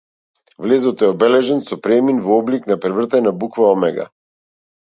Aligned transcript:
Влезот 0.65 1.03
е 1.07 1.09
обележан 1.15 1.61
со 1.67 1.79
премин 1.89 2.23
во 2.29 2.39
облик 2.39 2.67
на 2.73 2.81
превртена 2.87 3.35
буква 3.45 3.69
омега. 3.77 4.09